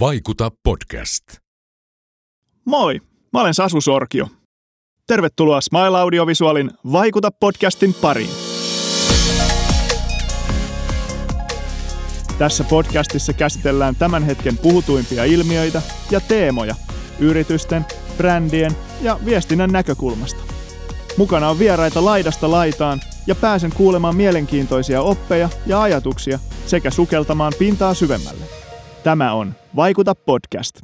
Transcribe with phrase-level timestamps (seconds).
[0.00, 1.24] Vaikuta podcast.
[2.64, 3.00] Moi,
[3.32, 4.26] mä olen Sasu Sorkio.
[5.06, 8.30] Tervetuloa Smile Audiovisualin Vaikuta podcastin pariin.
[12.38, 16.74] Tässä podcastissa käsitellään tämän hetken puhutuimpia ilmiöitä ja teemoja
[17.18, 17.86] yritysten,
[18.16, 18.72] brändien
[19.02, 20.40] ja viestinnän näkökulmasta.
[21.16, 27.94] Mukana on vieraita laidasta laitaan ja pääsen kuulemaan mielenkiintoisia oppeja ja ajatuksia sekä sukeltamaan pintaa
[27.94, 28.63] syvemmälle.
[29.04, 30.80] Tämä on Vaikuta podcast.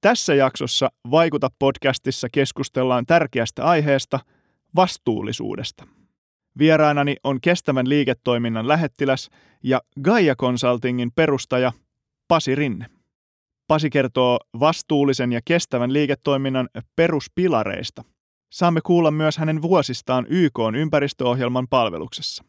[0.00, 4.20] Tässä jaksossa Vaikuta podcastissa keskustellaan tärkeästä aiheesta,
[4.76, 5.86] vastuullisuudesta.
[6.58, 9.30] Vieraanani on kestävän liiketoiminnan lähettiläs
[9.62, 11.72] ja Gaia Consultingin perustaja
[12.28, 12.86] Pasi Rinne.
[13.68, 18.04] Pasi kertoo vastuullisen ja kestävän liiketoiminnan peruspilareista.
[18.52, 22.44] Saamme kuulla myös hänen vuosistaan YK ympäristöohjelman palveluksessa.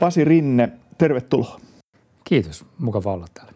[0.00, 1.60] Pasi Rinne, tervetuloa.
[2.24, 3.52] Kiitos, mukava olla täällä.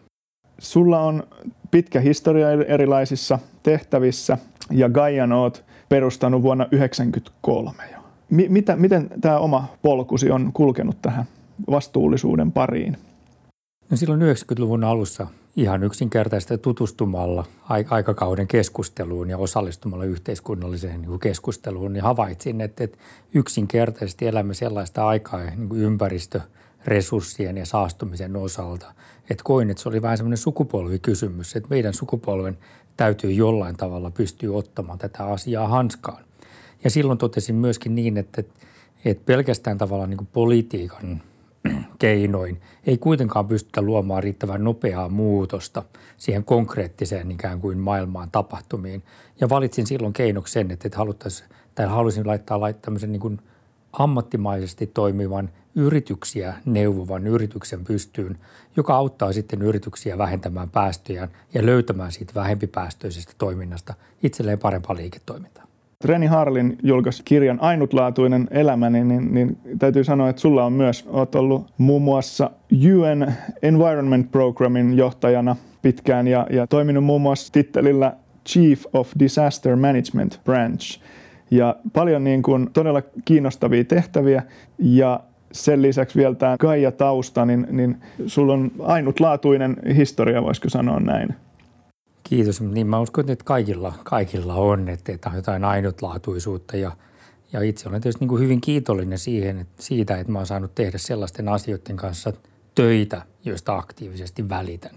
[0.59, 1.23] Sulla on
[1.71, 4.37] pitkä historia erilaisissa tehtävissä
[4.71, 7.99] ja Gaian oot perustanut vuonna 1993 jo.
[8.29, 11.25] M- mitä, miten tämä oma polkusi on kulkenut tähän
[11.71, 12.97] vastuullisuuden pariin?
[13.89, 17.45] No silloin 90-luvun alussa ihan yksinkertaisesti tutustumalla
[17.89, 22.87] aikakauden keskusteluun ja osallistumalla yhteiskunnalliseen niin keskusteluun, niin havaitsin, että,
[23.33, 26.41] yksinkertaisesti elämme sellaista aikaa niin kuin ympäristö,
[26.85, 28.93] resurssien ja saastumisen osalta,
[29.29, 32.57] että koin, että se oli vähän semmoinen sukupolvikysymys, että meidän sukupolven
[32.97, 36.23] täytyy jollain tavalla pystyä ottamaan tätä asiaa hanskaan.
[36.83, 38.43] Ja silloin totesin myöskin niin, että,
[39.05, 41.21] että pelkästään tavallaan niin kuin politiikan
[41.99, 45.83] keinoin ei kuitenkaan pystytä luomaan riittävän nopeaa muutosta
[46.17, 49.03] siihen konkreettiseen ikään kuin maailmaan tapahtumiin.
[49.41, 53.39] Ja valitsin silloin keinoksi sen, että haluttaisiin, tai halusin laittaa, laittaa tämmöisen niin kuin
[53.93, 58.37] ammattimaisesti toimivan yrityksiä neuvovan yrityksen pystyyn,
[58.75, 63.93] joka auttaa sitten yrityksiä vähentämään päästöjään ja löytämään siitä vähempipäästöisestä toiminnasta
[64.23, 65.60] itselleen parempaa liiketoimintaa.
[66.05, 71.35] Reni Harlin julkaisi kirjan Ainutlaatuinen elämäni, niin, niin täytyy sanoa, että sulla on myös, oot
[71.35, 78.13] ollut muun muassa UN Environment Programmin johtajana pitkään ja, ja toiminut muun muassa tittelillä
[78.49, 80.99] Chief of Disaster Management Branch.
[81.51, 84.43] Ja paljon niin kuin todella kiinnostavia tehtäviä
[84.79, 85.19] ja
[85.51, 87.97] sen lisäksi vielä tämä Gaia-tausta, niin, niin
[88.27, 91.35] sulla on ainutlaatuinen historia, voisiko sanoa näin.
[92.23, 92.61] Kiitos.
[92.61, 96.91] Niin mä uskon, että kaikilla, kaikilla on, että, että on jotain ainutlaatuisuutta ja,
[97.53, 100.75] ja itse olen tietysti niin kuin hyvin kiitollinen siihen, että siitä, että mä oon saanut
[100.75, 102.33] tehdä sellaisten asioiden kanssa
[102.75, 104.95] töitä, joista aktiivisesti välitän.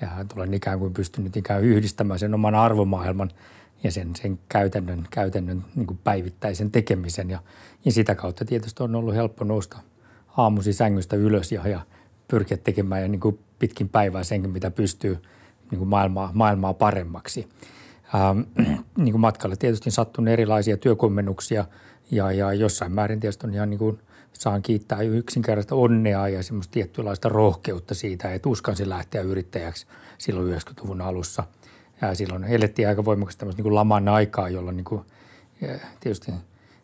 [0.00, 3.30] Ja olen ikään kuin pystynyt ikään kuin yhdistämään sen oman arvomaailman
[3.82, 7.30] ja sen, sen käytännön, käytännön niin kuin päivittäisen tekemisen.
[7.30, 7.42] Ja,
[7.84, 9.78] ja sitä kautta tietysti on ollut helppo nousta
[10.36, 11.80] aamusi sängystä ylös ja, ja
[12.28, 15.18] pyrkiä tekemään ja niin kuin pitkin päivää senkin, mitä pystyy–
[15.70, 17.48] niin kuin maailmaa, maailmaa paremmaksi.
[18.14, 18.40] Ähm,
[18.96, 21.64] niin kuin matkalle tietysti sattunut erilaisia työkommennuksia
[22.10, 23.98] ja, ja jossain määrin tietysti on ihan niin kuin
[24.32, 29.86] saan kiittää yksinkertaista onnea ja semmoista tietynlaista rohkeutta siitä, että uskansin lähteä yrittäjäksi
[30.18, 31.44] silloin 90-luvun alussa.
[32.00, 35.02] Ja silloin elettiin aika voimakkaasti tämmöistä niin kuin laman aikaa, jolloin niin kuin,
[36.00, 36.32] tietysti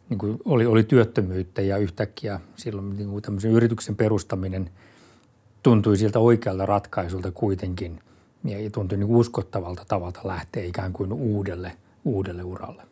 [0.09, 4.71] niin kuin oli, oli työttömyyttä ja yhtäkkiä silloin niin kuin tämmöisen yrityksen perustaminen
[5.63, 8.01] tuntui siltä oikealta ratkaisulta kuitenkin–
[8.49, 11.73] ja tuntui niin uskottavalta tavalta lähteä ikään kuin uudelle,
[12.05, 12.83] uudelle uralle.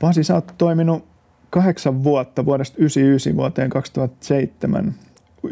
[0.00, 1.04] Pasi, sä oot toiminut
[1.50, 4.94] kahdeksan vuotta vuodesta 1999 vuoteen 2007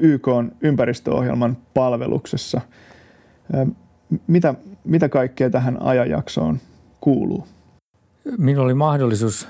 [0.01, 0.29] YK
[0.61, 2.61] ympäristöohjelman palveluksessa.
[4.27, 4.55] Mitä,
[4.85, 6.59] mitä kaikkea tähän ajanjaksoon
[7.01, 7.47] kuuluu?
[8.39, 9.49] Minulla oli mahdollisuus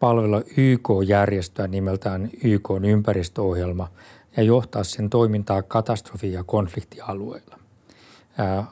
[0.00, 3.88] palvella YK-järjestöä nimeltään YK ympäristöohjelma
[4.36, 7.63] ja johtaa sen toimintaa katastrofi- ja konfliktialueilla.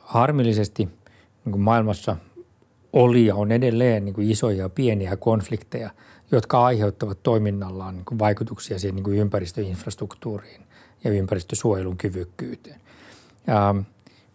[0.03, 0.85] Harmillisesti
[1.45, 2.17] niin kuin maailmassa
[2.93, 5.91] oli ja on edelleen niin kuin isoja ja pieniä konflikteja,
[6.33, 10.63] jotka aiheuttavat toiminnallaan niin kuin vaikutuksia siihen niin kuin ympäristöinfrastruktuuriin
[11.05, 12.81] ja ympäristösuojelun kyvykkyyteen.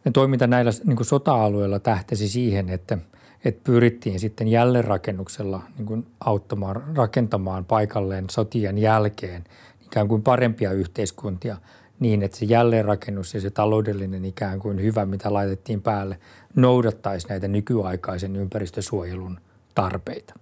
[0.06, 2.98] Ja toiminta näillä niin kuin sota-alueilla tähtäsi siihen, että,
[3.46, 9.44] että pyrittiin sitten jälleenrakennuksella niin kuin auttamaan, rakentamaan paikalleen sotien jälkeen
[9.86, 11.57] ikään kuin parempia yhteiskuntia–
[12.00, 16.20] niin, että se jälleenrakennus ja se taloudellinen ikään kuin hyvä, mitä laitettiin päälle,
[16.56, 19.40] noudattaisi näitä nykyaikaisen ympäristösuojelun
[19.76, 20.34] tarpeita.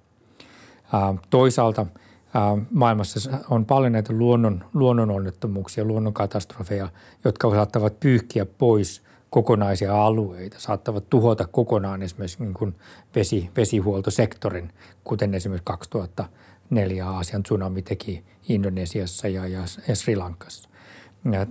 [1.29, 1.85] Toisaalta
[2.71, 6.89] maailmassa on paljon näitä luonnon, luonnononnettomuuksia, luonnonkatastrofeja,
[7.25, 12.75] jotka saattavat pyyhkiä pois kokonaisia alueita, saattavat tuhota kokonaan esimerkiksi niin kuin
[13.15, 14.73] vesi, vesihuoltosektorin,
[15.03, 16.25] kuten esimerkiksi 2000
[16.69, 20.69] neljä Aasian tsunami teki Indonesiassa ja, ja Sri Lankassa.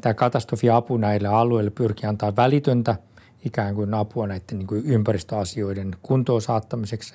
[0.00, 2.96] Tämä katastrofiapu näille alueille pyrkii antaa välitöntä
[3.44, 7.14] ikään kuin apua näiden niin kuin ympäristöasioiden kuntoon saattamiseksi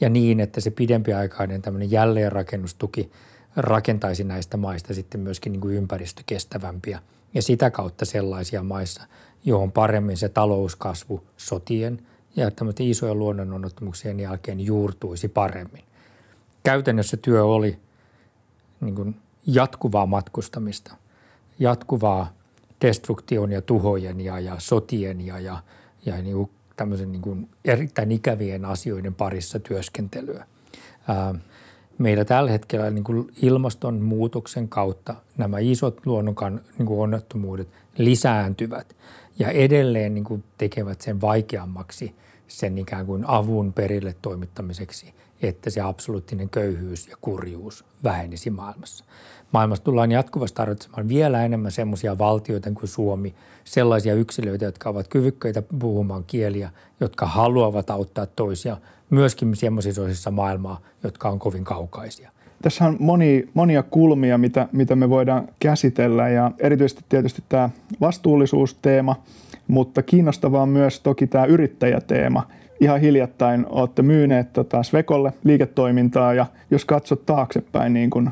[0.00, 3.10] ja niin, että se pidempiaikainen tämmöinen jälleenrakennustuki
[3.56, 7.00] rakentaisi näistä maista sitten myöskin niin kuin ympäristökestävämpiä
[7.34, 9.02] ja sitä kautta sellaisia maissa,
[9.44, 12.06] johon paremmin se talouskasvu sotien
[12.36, 15.84] ja tämmöisten isojen luonnononnettomuuksien jälkeen juurtuisi paremmin.
[16.62, 17.78] Käytännössä työ oli
[18.80, 19.16] niin kuin
[19.46, 20.96] jatkuvaa matkustamista,
[21.60, 22.32] jatkuvaa
[22.80, 25.58] destruktion ja tuhojen ja, ja sotien ja, ja,
[26.06, 30.46] ja niin kuin tämmöisen niin kuin erittäin ikävien asioiden parissa työskentelyä.
[31.08, 31.34] Ää,
[31.98, 37.68] meillä tällä hetkellä niin kuin ilmastonmuutoksen kautta nämä isot luonnonkan niin kuin onnettomuudet
[37.98, 38.96] lisääntyvät
[39.38, 42.14] ja edelleen niin kuin tekevät sen vaikeammaksi
[42.48, 49.04] sen ikään kuin avun perille toimittamiseksi, että se absoluuttinen köyhyys ja kurjuus vähenisi maailmassa.
[49.52, 53.34] Maailmassa tullaan jatkuvasti tarvitsemaan vielä enemmän sellaisia valtioita kuin Suomi,
[53.64, 56.70] sellaisia yksilöitä, jotka ovat kyvykköitä puhumaan kieliä,
[57.00, 58.76] jotka haluavat auttaa toisia,
[59.10, 62.30] myöskin sellaisissa osissa maailmaa, jotka on kovin kaukaisia.
[62.62, 67.70] Tässä on moni, monia kulmia, mitä, mitä me voidaan käsitellä ja erityisesti tietysti tämä
[68.00, 69.22] vastuullisuusteema,
[69.68, 72.46] mutta kiinnostavaa on myös toki tämä yrittäjäteema.
[72.80, 78.30] Ihan hiljattain olette myyneet tota Svekolle liiketoimintaa ja jos katsot taaksepäin niin kun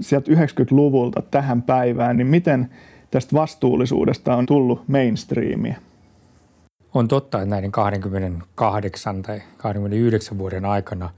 [0.00, 2.70] sieltä 90-luvulta tähän päivään, niin miten
[3.10, 5.76] tästä vastuullisuudesta on tullut mainstreamia?
[6.94, 11.10] On totta, että näiden 28 tai 29 vuoden aikana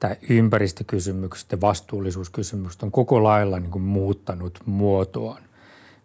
[0.00, 5.42] tämä ympäristökysymykset ja vastuullisuuskysymykset on koko lailla niin kuin muuttanut muotoaan.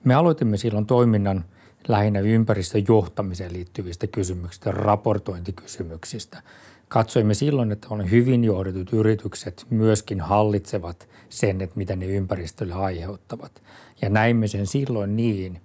[0.04, 1.46] Me aloitimme silloin toiminnan
[1.88, 6.42] lähinnä ympäristöjohtamiseen liittyvistä kysymyksistä, raportointikysymyksistä–
[6.92, 13.62] Katsoimme silloin, että on hyvin johdetut yritykset myöskin hallitsevat sen, että mitä ne ympäristölle aiheuttavat.
[14.02, 15.62] Ja näimme sen silloin niin,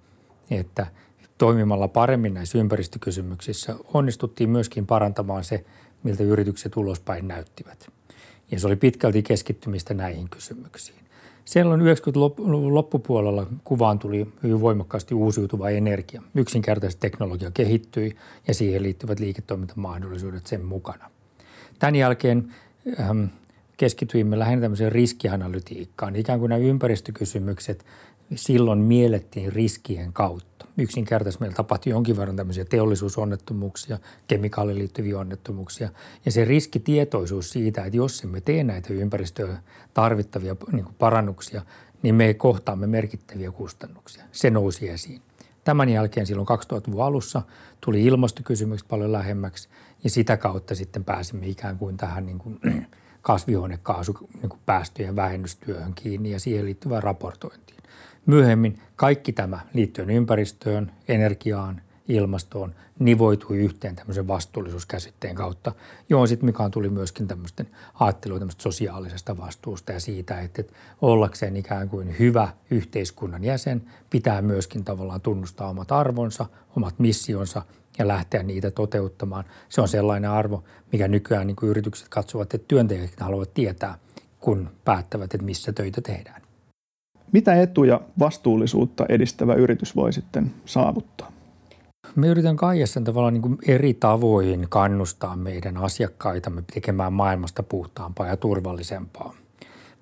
[0.51, 0.87] että
[1.37, 5.65] toimimalla paremmin näissä ympäristökysymyksissä onnistuttiin myöskin parantamaan se,
[6.03, 7.87] miltä yritykset ulospäin näyttivät.
[8.51, 11.06] Ja se oli pitkälti keskittymistä näihin kysymyksiin.
[11.47, 16.21] Silloin 90-luvun loppupuolella kuvaan tuli hyvin voimakkaasti uusiutuva energia.
[16.35, 18.15] Yksinkertaisesti teknologia kehittyi
[18.47, 21.09] ja siihen liittyvät liiketoimintamahdollisuudet sen mukana.
[21.79, 22.53] Tämän jälkeen
[23.77, 26.15] keskityimme lähinnä tämmöiseen riskianalytiikkaan.
[26.15, 27.85] Ikään kuin nämä ympäristökysymykset
[28.35, 30.65] silloin miellettiin riskien kautta.
[30.77, 35.89] Yksinkertaisesti meillä tapahtui jonkin verran tämmöisiä teollisuusonnettomuuksia, kemikaaliin liittyviä onnettomuuksia.
[36.25, 39.57] Ja se riskitietoisuus siitä, että jos emme tee näitä ympäristöön
[39.93, 41.61] tarvittavia niin parannuksia,
[42.01, 44.23] niin me kohtaamme merkittäviä kustannuksia.
[44.31, 45.21] Se nousi esiin.
[45.63, 47.41] Tämän jälkeen silloin 2000-luvun alussa
[47.81, 49.69] tuli ilmastokysymykset paljon lähemmäksi
[50.03, 52.59] ja sitä kautta sitten pääsimme ikään kuin tähän niin kuin
[53.27, 57.77] kasvihuonekaasupäästöjen vähennystyöhön kiinni ja siihen liittyvään raportointiin.
[58.25, 65.71] Myöhemmin kaikki tämä liittyen ympäristöön, energiaan, ilmastoon nivoitui yhteen tämmöisen vastuullisuuskäsitteen kautta,
[66.09, 70.63] johon sitten Mikaan tuli myöskin tämmöisten ajattelua tämmöistä sosiaalisesta vastuusta ja siitä, että
[71.01, 76.45] ollakseen ikään kuin hyvä yhteiskunnan jäsen pitää myöskin tavallaan tunnustaa omat arvonsa,
[76.75, 77.61] omat missionsa
[77.99, 79.43] ja lähteä niitä toteuttamaan.
[79.69, 83.97] Se on sellainen arvo, mikä nykyään niin kuin yritykset katsovat, että työntekijät haluavat tietää,
[84.39, 86.41] kun päättävät, että missä töitä tehdään.
[87.31, 91.31] Mitä etuja vastuullisuutta edistävä yritys voi sitten saavuttaa?
[92.15, 98.37] Me yritän Kaijassa tavallaan niin kuin eri tavoin kannustaa meidän asiakkaitamme tekemään maailmasta puhtaampaa ja
[98.37, 99.33] turvallisempaa.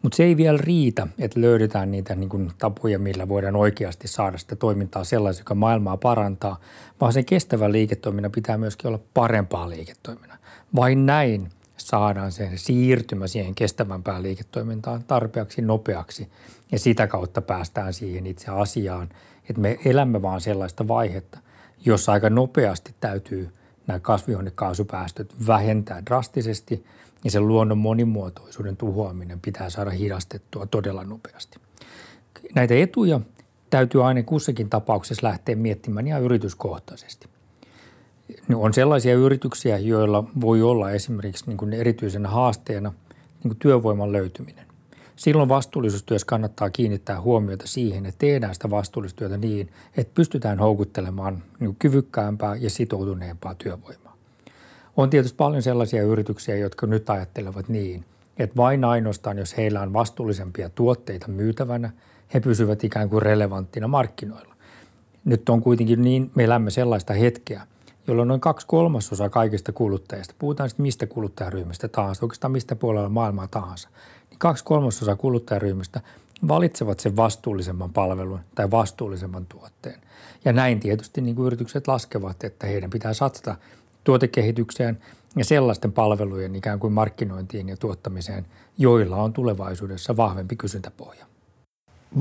[0.05, 4.37] Mutta se ei vielä riitä, että löydetään niitä niin kuin tapoja, millä voidaan oikeasti saada
[4.37, 6.59] sitä toimintaa sellaisen, joka maailmaa parantaa,
[7.01, 10.37] vaan sen kestävän liiketoiminnan pitää myöskin olla parempaa liiketoiminnan.
[10.75, 16.29] Vain näin saadaan se siirtymä siihen kestävämpään liiketoimintaan tarpeeksi nopeaksi
[16.71, 19.09] ja sitä kautta päästään siihen itse asiaan,
[19.49, 21.39] että me elämme vaan sellaista vaihetta,
[21.85, 23.49] jossa aika nopeasti täytyy
[23.87, 26.85] nämä kasvihuonekaasupäästöt vähentää drastisesti
[27.23, 31.59] ja sen luonnon monimuotoisuuden tuhoaminen pitää saada hidastettua todella nopeasti.
[32.55, 33.19] Näitä etuja
[33.69, 37.27] täytyy aina kussakin tapauksessa lähteä miettimään ihan yrityskohtaisesti.
[38.55, 44.65] On sellaisia yrityksiä, joilla voi olla esimerkiksi niin kuin erityisenä haasteena niin kuin työvoiman löytyminen.
[45.15, 51.75] Silloin vastuullisuustyössä kannattaa kiinnittää huomiota siihen, että tehdään sitä vastuullisuustyötä niin, että pystytään houkuttelemaan niin
[51.79, 54.04] kyvykkäämpää ja sitoutuneempaa työvoimaa.
[54.97, 58.05] On tietysti paljon sellaisia yrityksiä, jotka nyt ajattelevat niin,
[58.37, 61.91] että vain ainoastaan, jos heillä on vastuullisempia tuotteita myytävänä,
[62.33, 64.55] he pysyvät ikään kuin relevanttina markkinoilla.
[65.25, 67.61] Nyt on kuitenkin niin, me elämme sellaista hetkeä,
[68.07, 73.47] jolloin noin kaksi kolmasosaa kaikista kuluttajista, puhutaan sitten mistä kuluttajaryhmästä tahansa, oikeastaan mistä puolella maailmaa
[73.47, 73.89] tahansa,
[74.29, 76.01] niin kaksi kolmasosaa kuluttajaryhmistä
[76.47, 79.99] valitsevat sen vastuullisemman palvelun tai vastuullisemman tuotteen.
[80.45, 83.55] Ja näin tietysti niin kuin yritykset laskevat, että heidän pitää satsata
[84.05, 84.97] tuotekehitykseen
[85.35, 88.45] ja sellaisten palvelujen ikään kuin markkinointiin ja tuottamiseen,
[88.77, 91.25] joilla on tulevaisuudessa vahvempi kysyntäpohja.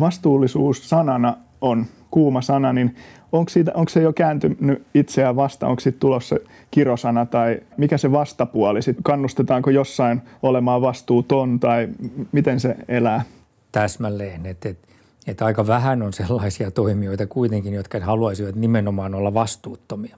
[0.00, 2.96] Vastuullisuus sanana on kuuma sana, niin
[3.32, 5.70] onko, siitä, onko se jo kääntynyt itseään vastaan?
[5.70, 6.36] Onko siitä tulossa
[6.70, 8.82] kirosana tai mikä se vastapuoli?
[8.82, 11.88] Sitten kannustetaanko jossain olemaan vastuuton tai
[12.32, 13.24] miten se elää?
[13.72, 14.78] Täsmälleen, että et,
[15.26, 20.16] et aika vähän on sellaisia toimijoita kuitenkin, jotka haluaisivat nimenomaan olla vastuuttomia.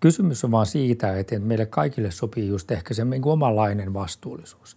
[0.00, 4.76] Kysymys on vaan siitä, että meille kaikille sopii just ehkä se niin omanlainen vastuullisuus.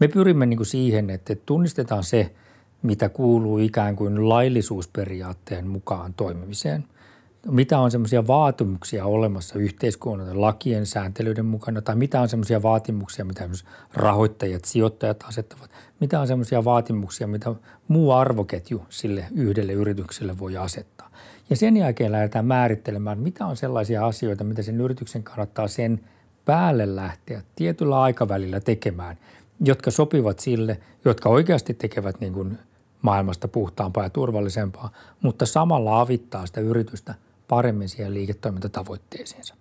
[0.00, 2.34] Me pyrimme niin kuin siihen, että tunnistetaan se,
[2.82, 6.84] mitä kuuluu ikään kuin laillisuusperiaatteen mukaan toimimiseen.
[7.50, 13.48] Mitä on semmoisia vaatimuksia olemassa yhteiskunnan lakien sääntelyiden mukana tai mitä on semmoisia vaatimuksia, mitä
[13.94, 15.70] rahoittajat, sijoittajat asettavat.
[16.00, 17.54] Mitä on semmoisia vaatimuksia, mitä
[17.88, 20.97] muu arvoketju sille yhdelle yritykselle voi asettaa.
[21.50, 26.00] Ja sen jälkeen lähdetään määrittelemään, mitä on sellaisia asioita, mitä sen yrityksen kannattaa sen
[26.44, 29.16] päälle lähteä tietyllä aikavälillä tekemään,
[29.60, 32.58] jotka sopivat sille, jotka oikeasti tekevät niin kuin
[33.02, 34.90] maailmasta puhtaampaa ja turvallisempaa,
[35.22, 37.14] mutta samalla avittaa sitä yritystä
[37.48, 39.54] paremmin siihen liiketoimintatavoitteisiinsa.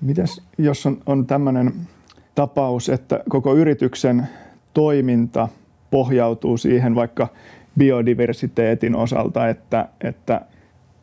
[0.00, 1.72] Mitäs jos on, on tämmöinen
[2.34, 4.28] tapaus, että koko yrityksen
[4.74, 5.48] toiminta
[5.90, 7.28] pohjautuu siihen vaikka
[7.78, 10.40] biodiversiteetin osalta, että, että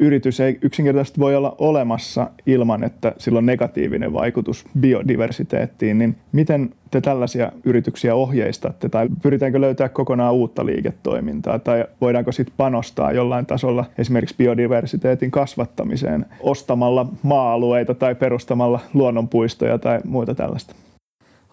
[0.04, 6.70] yritys ei yksinkertaisesti voi olla olemassa ilman, että sillä on negatiivinen vaikutus biodiversiteettiin, niin miten
[6.92, 13.46] te tällaisia yrityksiä ohjeistatte tai pyritäänkö löytää kokonaan uutta liiketoimintaa tai voidaanko sitten panostaa jollain
[13.46, 20.76] tasolla esimerkiksi biodiversiteetin kasvattamiseen ostamalla maa-alueita tai perustamalla luonnonpuistoja tai muuta tällaista?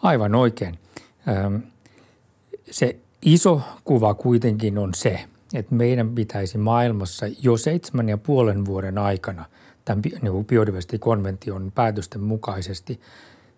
[0.03, 0.75] Aivan oikein.
[2.71, 5.21] Se iso kuva kuitenkin on se,
[5.55, 9.45] että meidän pitäisi maailmassa jo seitsemän ja puolen vuoden aikana
[9.85, 13.01] tämän niin biodiversiteettikonvention päätösten mukaisesti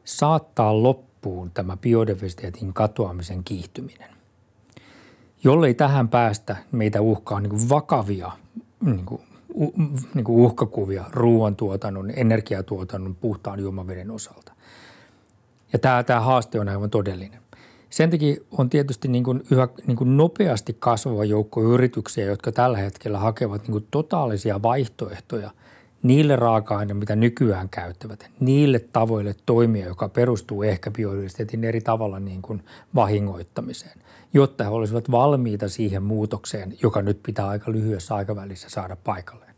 [0.05, 4.11] saattaa loppuun tämä biodiversiteetin katoamisen kiihtyminen.
[5.45, 8.33] Jollei tähän päästä, meitä uhkaa niin vakavia
[8.81, 9.23] niin kuin,
[10.15, 14.53] niin kuin uhkakuvia ruoantuotannon, energiatuotannon, puhtaan juomaveden osalta.
[15.73, 17.42] Ja tämä, tämä haaste on aivan todellinen.
[17.93, 22.79] Sen takia on tietysti niin kuin yhä niin kuin nopeasti kasvava joukko yrityksiä, jotka tällä
[22.79, 25.51] hetkellä hakevat niin kuin totaalisia vaihtoehtoja
[26.03, 32.43] niille raaka-aineille, mitä nykyään käyttävät, niille tavoille toimia, joka perustuu ehkä biodiversiteetin eri tavalla niin
[32.43, 33.99] kuin vahingoittamiseen,
[34.35, 39.55] jotta he olisivat valmiita siihen muutokseen, joka nyt pitää aika lyhyessä aikavälissä saada paikalleen.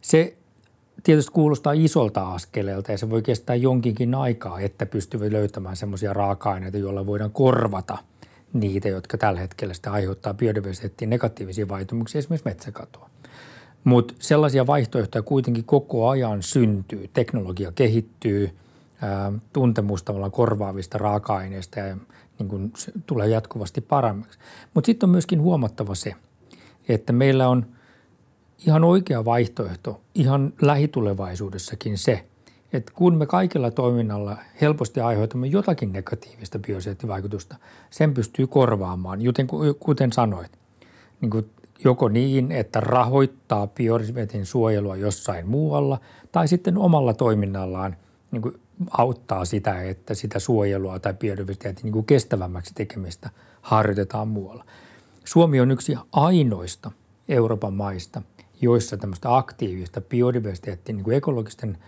[0.00, 0.36] Se
[1.02, 6.78] tietysti kuulostaa isolta askeleelta ja se voi kestää jonkinkin aikaa, että pystyvät löytämään semmoisia raaka-aineita,
[6.78, 7.98] joilla voidaan korvata
[8.52, 13.10] niitä, jotka tällä hetkellä sitä aiheuttaa biodiversiteettiin negatiivisia vaikutuksia, esimerkiksi metsäkatoa.
[13.84, 17.10] Mutta sellaisia vaihtoehtoja kuitenkin koko ajan syntyy.
[17.12, 18.50] Teknologia kehittyy,
[19.02, 19.32] ää,
[20.04, 21.96] tavallaan korvaavista raaka-aineista ja
[22.38, 22.72] niin kun
[23.06, 24.38] tulee jatkuvasti paremmaksi.
[24.74, 26.14] Mutta sitten on myöskin huomattava se,
[26.88, 27.66] että meillä on–
[28.66, 32.24] ihan oikea vaihtoehto ihan lähitulevaisuudessakin se,
[32.72, 37.56] että kun me kaikella toiminnalla helposti aiheutamme jotakin negatiivista bioseettivaikutusta,
[37.90, 39.46] sen pystyy korvaamaan, joten
[39.80, 40.52] kuten sanoit,
[41.20, 41.50] niin kuin
[41.84, 46.00] joko niin, että rahoittaa biodiversiteetin suojelua jossain muualla,
[46.32, 47.96] tai sitten omalla toiminnallaan
[48.30, 53.30] niin kuin auttaa sitä, että sitä suojelua tai biodiversiteetin niin kestävämmäksi tekemistä
[53.62, 54.64] harjoitetaan muualla.
[55.24, 56.90] Suomi on yksi ainoista
[57.28, 58.22] Euroopan maista,
[58.62, 61.78] joissa tämmöistä aktiivista biodiversiteettin niin kuin ekologisten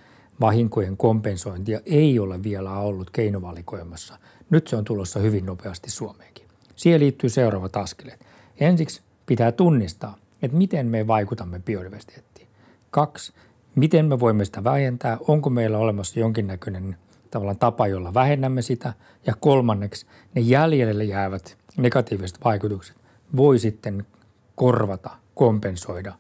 [0.41, 4.19] vahinkojen kompensointia ei ole vielä ollut keinovalikoimassa.
[4.51, 6.49] Nyt se on tulossa hyvin nopeasti Suomeenkin.
[6.77, 8.27] Siihen liittyy seuraavat askeleet.
[8.61, 12.49] Ensiksi pitää tunnistaa, että miten me vaikutamme biodiversiteettiin.
[12.91, 13.33] Kaksi,
[13.75, 16.97] miten me voimme sitä vähentää, onko meillä olemassa jonkinnäköinen
[17.31, 18.93] tavallaan tapa, jolla vähennämme sitä.
[19.27, 22.97] Ja kolmanneksi, ne jäljelle jäävät negatiiviset vaikutukset
[23.37, 24.07] voi sitten
[24.55, 26.15] korvata, kompensoida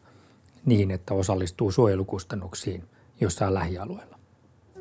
[0.66, 2.83] niin, että osallistuu suojelukustannuksiin
[3.21, 4.18] jossain lähialueella.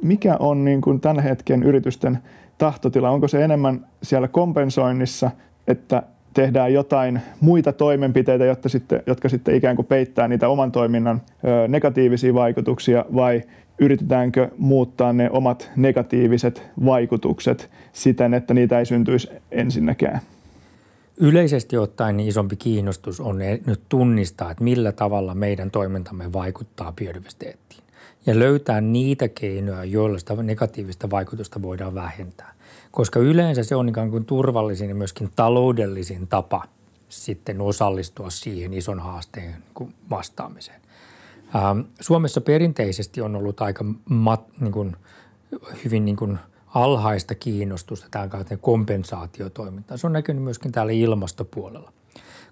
[0.02, 2.20] Mikä on niin kuin tämän hetken yritysten
[2.58, 3.10] tahtotila?
[3.10, 5.32] Onko se enemmän siellä kompensoinnissa,
[5.68, 11.22] että tehdään jotain muita toimenpiteitä, jotta sitten, jotka sitten ikään kuin peittää niitä oman toiminnan
[11.68, 13.42] negatiivisia vaikutuksia vai
[13.80, 20.20] yritetäänkö muuttaa ne omat negatiiviset vaikutukset siten, että niitä ei syntyisi ensinnäkään?
[21.18, 27.84] Yleisesti ottaen niin isompi kiinnostus on nyt tunnistaa, että millä tavalla meidän toimintamme vaikuttaa biodiversiteettiin
[28.26, 32.54] ja löytää niitä keinoja, joilla sitä negatiivista vaikutusta voidaan vähentää.
[32.92, 36.64] koska yleensä se on ikään kuin turvallisin ja myöskin taloudellisin tapa
[37.10, 40.82] sitten osallistua siihen ison haasteen niin vastaamiseen.
[41.56, 44.96] Ähm, Suomessa perinteisesti on ollut aika mat, niin kuin,
[45.86, 46.40] hyvin niin kuin
[46.74, 49.98] alhaista kiinnostusta tämän kautta kompensaatiotoimintaan.
[49.98, 51.94] Se on näkynyt myöskin täällä ilmastopuolella.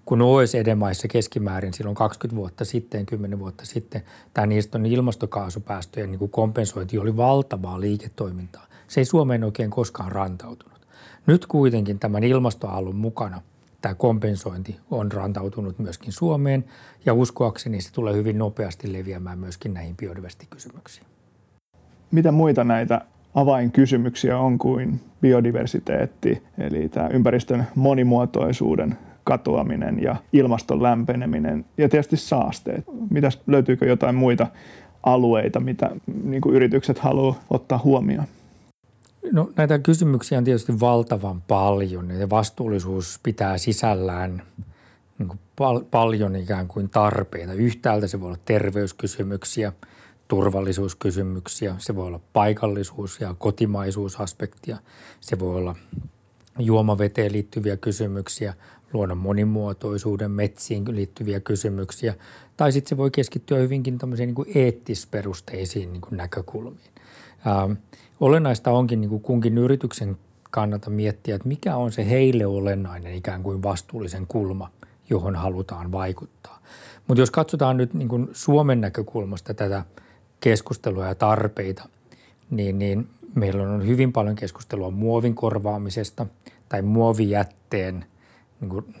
[0.04, 4.02] Kun OECD-maissa keskimäärin silloin 20 vuotta sitten, 10 vuotta sitten,
[4.34, 8.66] tämä niistä ilmastokaasupäästöjen niin kuin kompensointi oli valtavaa liiketoimintaa.
[8.88, 10.86] Se ei Suomeen oikein koskaan rantautunut.
[11.26, 13.42] Nyt kuitenkin tämän ilmastoaallon mukana–
[13.82, 16.64] tämä kompensointi on rantautunut myöskin Suomeen
[17.06, 21.06] ja uskoakseni se tulee hyvin nopeasti leviämään myöskin näihin biodiversiteettikysymyksiin.
[22.10, 23.00] Mitä muita näitä
[23.34, 32.84] avainkysymyksiä on kuin biodiversiteetti, eli tämä ympäristön monimuotoisuuden katoaminen ja ilmaston lämpeneminen ja tietysti saasteet.
[33.10, 34.46] Mitäs, löytyykö jotain muita
[35.02, 35.90] alueita, mitä
[36.24, 38.26] niin kuin yritykset haluavat ottaa huomioon?
[39.32, 44.42] No näitä kysymyksiä on tietysti valtavan paljon ja vastuullisuus pitää sisällään
[45.18, 47.52] niin kuin pal- paljon ikään kuin tarpeita.
[47.52, 49.72] Yhtäältä se voi olla terveyskysymyksiä,
[50.32, 54.76] turvallisuuskysymyksiä, se voi olla paikallisuus- ja kotimaisuusaspektia,
[55.20, 55.76] se voi olla
[56.58, 58.54] juomaveteen liittyviä kysymyksiä,
[58.92, 62.14] luonnon monimuotoisuuden, metsiin liittyviä kysymyksiä,
[62.56, 66.92] tai sitten se voi keskittyä hyvinkin tämmöisiin niin kuin eettisperusteisiin niin kuin näkökulmiin.
[67.46, 67.72] Ähm,
[68.20, 70.16] olennaista onkin niin kuin kunkin yrityksen
[70.50, 74.70] kannalta miettiä, että mikä on se heille olennainen ikään kuin vastuullisen kulma,
[75.10, 76.62] johon halutaan vaikuttaa.
[77.08, 79.84] Mutta jos katsotaan nyt niin kuin Suomen näkökulmasta tätä
[80.42, 81.88] keskustelua ja tarpeita,
[82.50, 86.26] niin, niin meillä on hyvin paljon keskustelua muovin korvaamisesta
[86.68, 88.04] tai muovijätteen
[88.60, 88.94] niin kuin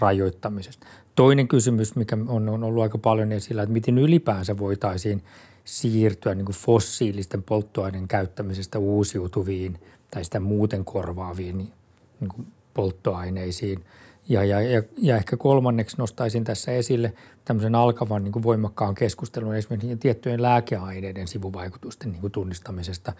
[0.00, 0.86] rajoittamisesta.
[1.14, 5.22] Toinen kysymys, mikä on, on ollut aika paljon esillä, että miten ylipäänsä voitaisiin
[5.64, 9.78] siirtyä niin kuin fossiilisten polttoaineiden käyttämisestä uusiutuviin
[10.10, 13.84] tai sitä muuten korvaaviin niin kuin polttoaineisiin.
[14.28, 17.12] Ja, ja, ja, ja ehkä kolmanneksi nostaisin tässä esille
[17.44, 23.12] tämmöisen alkavan niin kuin voimakkaan keskustelun esimerkiksi tiettyjen lääkeaineiden sivuvaikutusten niin kuin tunnistamisesta.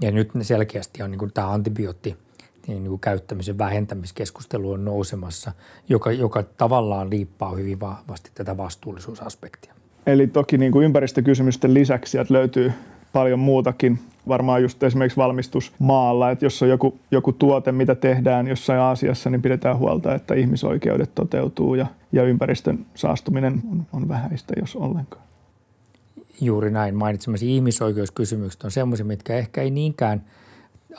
[0.00, 2.16] Ja nyt selkeästi on niin kuin tämä antibiootti
[2.66, 5.52] niin kuin käyttämisen vähentämiskeskustelu on nousemassa,
[5.88, 9.74] joka, joka tavallaan liippaa hyvin vahvasti tätä vastuullisuusaspektia.
[10.06, 12.72] Eli toki niin kuin ympäristökysymysten lisäksi sieltä löytyy
[13.12, 13.98] paljon muutakin.
[14.28, 19.42] Varmaan just esimerkiksi valmistusmaalla, että jos on joku, joku tuote, mitä tehdään jossain Aasiassa, niin
[19.42, 25.22] pidetään huolta, että ihmisoikeudet toteutuu ja, ja ympäristön saastuminen on, on vähäistä, jos ollenkaan.
[26.40, 26.94] Juuri näin.
[26.94, 30.22] Mainitsemasi ihmisoikeuskysymykset on sellaisia, mitkä ehkä ei niinkään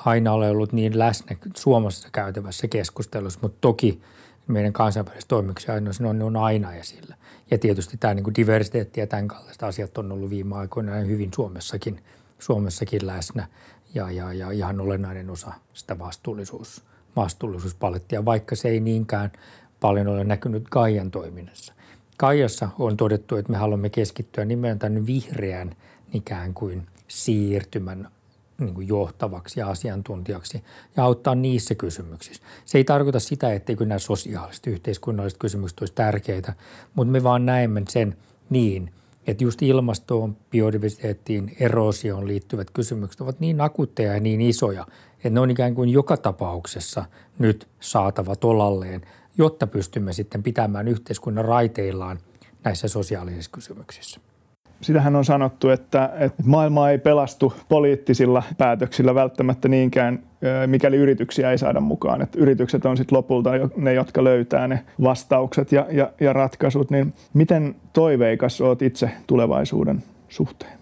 [0.05, 4.01] aina ole ollut niin läsnä Suomessa käytävässä keskustelussa, mutta toki
[4.47, 7.15] meidän kansainvälisessä toimiksessa aina on, on aina esillä.
[7.51, 11.29] Ja tietysti tämä niin kuin diversiteetti ja tämän kaltaiset asiat on ollut viime aikoina hyvin
[11.35, 12.03] Suomessakin,
[12.39, 13.47] Suomessakin läsnä
[13.93, 16.83] ja, ja, ja ihan olennainen osa sitä vastuullisuus,
[17.15, 19.31] vastuullisuuspalettia, vaikka se ei niinkään
[19.79, 21.73] paljon ole näkynyt Kaijan toiminnassa.
[22.17, 25.75] Kaijassa on todettu, että me haluamme keskittyä nimenomaan tämän vihreän
[26.13, 28.07] ikään kuin siirtymän
[28.65, 30.63] niin kuin johtavaksi ja asiantuntijaksi
[30.97, 32.43] ja auttaa niissä kysymyksissä.
[32.65, 36.53] Se ei tarkoita sitä, etteikö nämä sosiaaliset, yhteiskunnalliset kysymykset olisi tärkeitä,
[36.93, 38.17] mutta me vaan näemme sen
[38.49, 38.91] niin,
[39.27, 45.39] että just ilmastoon, biodiversiteettiin, erosioon liittyvät kysymykset ovat niin akuutteja ja niin isoja, että ne
[45.39, 47.05] on ikään kuin joka tapauksessa
[47.39, 49.01] nyt saatava tolalleen,
[49.37, 52.19] jotta pystymme sitten pitämään yhteiskunnan raiteillaan
[52.63, 54.19] näissä sosiaalisissa kysymyksissä
[54.81, 60.23] sitähän on sanottu, että, että maailma ei pelastu poliittisilla päätöksillä välttämättä niinkään,
[60.67, 62.21] mikäli yrityksiä ei saada mukaan.
[62.21, 66.89] Että yritykset on sitten lopulta ne, jotka löytää ne vastaukset ja, ja, ja ratkaisut.
[66.89, 70.79] Niin miten toiveikas olet itse tulevaisuuden suhteen?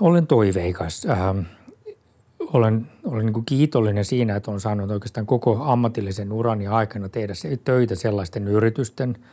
[0.00, 1.06] Olen toiveikas.
[1.10, 1.38] Ähm,
[2.52, 7.32] olen, olen niin kiitollinen siinä, että olen saanut oikeastaan koko ammatillisen urani aikana tehdä
[7.64, 9.16] töitä sellaisten yritysten–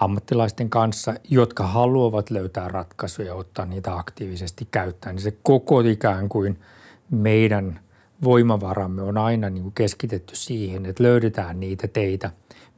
[0.00, 5.14] ammattilaisten kanssa, jotka haluavat löytää ratkaisuja ja ottaa niitä aktiivisesti käyttöön.
[5.14, 6.58] Niin se koko ikään kuin
[7.10, 7.80] meidän
[8.24, 12.30] voimavaramme on aina niin kuin keskitetty siihen, että löydetään niitä teitä,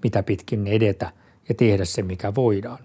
[0.03, 1.13] mitä pitkin edetä
[1.49, 2.79] ja tehdä se, mikä voidaan.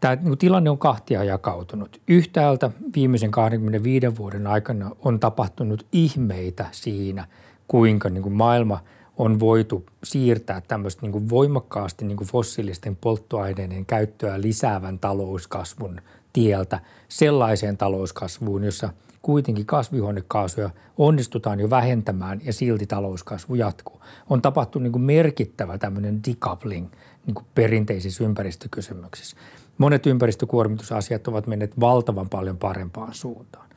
[0.00, 2.00] Tämä niin tilanne on kahtia jakautunut.
[2.08, 7.26] Yhtäältä viimeisen 25 vuoden aikana on tapahtunut ihmeitä siinä,
[7.68, 8.80] kuinka niin kuin maailma–
[9.18, 16.00] on voitu siirtää tämmöistä niin kuin voimakkaasti niin kuin fossiilisten polttoaineiden käyttöä lisäävän talouskasvun
[16.32, 18.88] tieltä sellaiseen talouskasvuun, jossa
[19.22, 24.00] kuitenkin kasvihuonekaasuja onnistutaan jo vähentämään ja silti talouskasvu jatkuu.
[24.30, 26.88] On tapahtunut niin kuin merkittävä tämmöinen decoupling
[27.26, 29.36] niin kuin perinteisissä ympäristökysymyksissä.
[29.78, 33.68] Monet ympäristökuormitusasiat ovat menneet valtavan paljon parempaan suuntaan.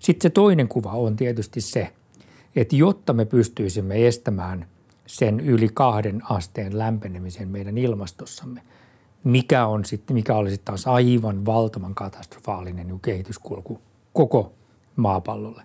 [0.00, 1.92] Sitten se toinen kuva on tietysti se,
[2.56, 4.66] että jotta me pystyisimme estämään
[5.12, 8.62] sen yli kahden asteen lämpenemisen meidän ilmastossamme,
[9.24, 13.80] mikä, on sitten, mikä olisi taas aivan valtavan katastrofaalinen niin kehityskulku
[14.12, 14.52] koko
[14.96, 15.62] maapallolle,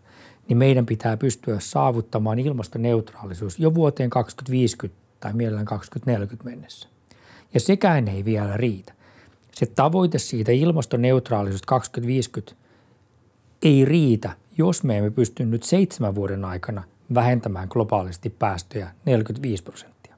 [0.47, 6.89] niin meidän pitää pystyä saavuttamaan ilmastoneutraalisuus jo vuoteen 2050 tai mielellään 2040 mennessä.
[7.53, 8.93] Ja sekään ei vielä riitä.
[9.51, 12.55] Se tavoite siitä ilmastoneutraalisuudesta 2050
[13.61, 20.15] ei riitä, jos me emme pysty nyt seitsemän vuoden aikana vähentämään globaalisti päästöjä 45 prosenttia.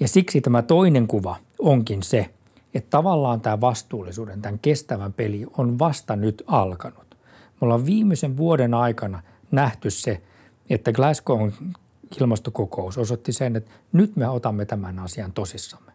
[0.00, 2.30] Ja siksi tämä toinen kuva onkin se,
[2.74, 7.10] että tavallaan tämä vastuullisuuden, tämän kestävän peli on vasta nyt alkanut.
[7.10, 10.22] Me ollaan viimeisen vuoden aikana nähty se,
[10.70, 11.50] että Glasgow
[12.20, 15.92] ilmastokokous osoitti sen, että nyt me otamme tämän asian tosissamme.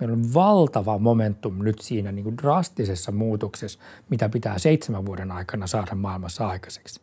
[0.00, 3.78] Meillä on valtava momentum nyt siinä niin kuin drastisessa muutoksessa,
[4.10, 7.00] mitä pitää seitsemän vuoden aikana saada maailmassa aikaiseksi.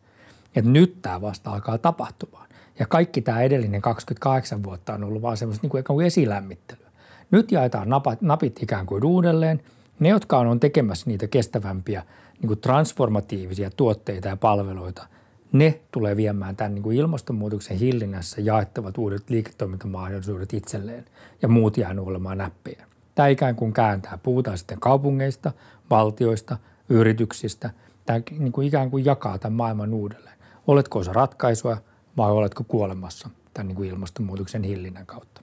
[0.56, 2.48] Et nyt tämä vasta alkaa tapahtumaan.
[2.78, 6.90] Ja kaikki tämä edellinen 28 vuotta on ollut vaan semmoista niin kuin esilämmittelyä.
[7.30, 9.60] Nyt jaetaan napat, napit ikään kuin uudelleen.
[10.00, 12.02] Ne, jotka on tekemässä niitä kestävämpiä,
[12.38, 15.06] niin kuin transformatiivisia tuotteita ja palveluita–
[15.52, 21.04] ne tulee viemään tämän niin kuin ilmastonmuutoksen hillinnässä jaettavat uudet liiketoimintamahdollisuudet itselleen
[21.42, 22.84] ja muut jää olemaan näppejä.
[23.14, 24.18] Tämä ikään kuin kääntää.
[24.22, 25.52] Puhutaan sitten kaupungeista,
[25.90, 26.56] valtioista,
[26.88, 27.70] yrityksistä.
[28.06, 30.38] Tämä niin kuin ikään kuin jakaa tämän maailman uudelleen.
[30.66, 31.76] Oletko osa ratkaisua
[32.16, 35.40] vai oletko kuolemassa tämän niin kuin ilmastonmuutoksen hillinnän kautta?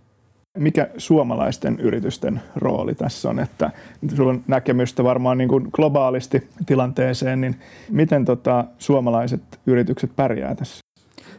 [0.58, 3.72] mikä suomalaisten yritysten rooli tässä on, että
[4.16, 10.80] sulla on näkemystä varmaan niin kuin globaalisti tilanteeseen, niin miten tota, suomalaiset yritykset pärjää tässä?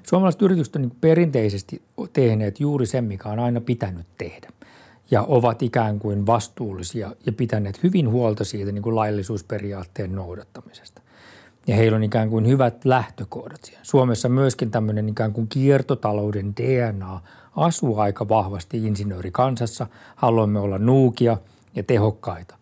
[0.03, 4.49] Suomalaiset yritykset on niin perinteisesti tehneet juuri sen, mikä on aina pitänyt tehdä
[5.11, 11.03] ja ovat ikään kuin vastuullisia ja pitäneet hyvin huolta siitä niin kuin laillisuusperiaatteen noudattamisesta.
[11.69, 13.87] Ja heillä on ikään kuin hyvät lähtökohdat siihen.
[13.87, 17.21] Suomessa myöskin tämmöinen ikään kuin kiertotalouden DNA
[17.57, 19.87] asuu aika vahvasti insinöörikansassa.
[20.17, 21.37] Haluamme olla nuukia
[21.75, 22.55] ja tehokkaita.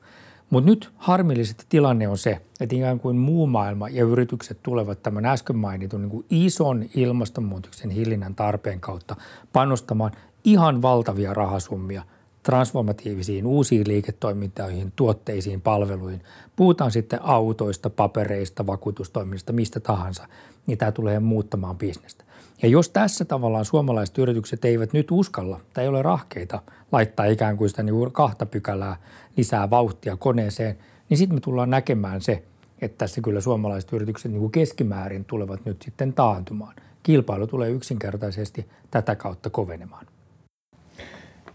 [0.51, 5.25] Mutta nyt harmillisesti tilanne on se, että ikään kuin muu maailma ja yritykset tulevat tämän
[5.25, 9.17] äsken mainitun niin kuin ison ilmastonmuutoksen hillinnän tarpeen kautta
[9.53, 10.13] panostamaan
[10.45, 12.03] ihan valtavia rahasummia–
[12.47, 16.23] transformatiivisiin uusiin liiketoimintoihin, tuotteisiin, palveluihin.
[16.57, 20.29] Puhutaan sitten autoista, papereista, vakuutustoiminnasta, mistä tahansa,
[20.67, 22.25] niin tämä tulee muuttamaan bisnestä.
[22.63, 27.57] Ja jos tässä tavallaan suomalaiset yritykset eivät nyt uskalla tai ei ole rahkeita laittaa ikään
[27.57, 28.97] kuin sitä niin kahta pykälää
[29.37, 30.79] lisää vauhtia koneeseen,
[31.09, 32.43] niin sitten me tullaan näkemään se,
[32.81, 36.75] että tässä kyllä suomalaiset yritykset niin kuin keskimäärin tulevat nyt sitten taantumaan.
[37.03, 40.07] Kilpailu tulee yksinkertaisesti tätä kautta kovenemaan.